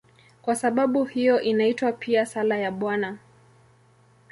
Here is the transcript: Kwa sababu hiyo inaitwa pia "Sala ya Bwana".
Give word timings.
Kwa 0.41 0.55
sababu 0.55 1.03
hiyo 1.05 1.41
inaitwa 1.41 1.91
pia 1.91 2.25
"Sala 2.25 2.57
ya 2.57 2.71
Bwana". 2.71 3.17